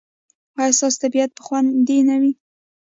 [0.59, 2.31] ایا ستاسو طبیعت به خوندي نه وي؟